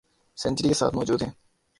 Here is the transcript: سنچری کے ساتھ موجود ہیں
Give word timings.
سنچری 0.37 0.67
کے 0.67 0.73
ساتھ 0.73 0.95
موجود 0.95 1.21
ہیں 1.21 1.29